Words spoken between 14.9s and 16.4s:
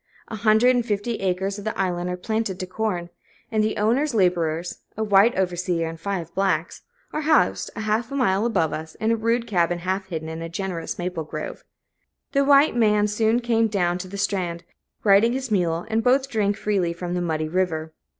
riding his mule, and both